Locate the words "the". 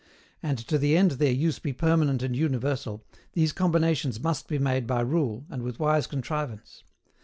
0.79-0.97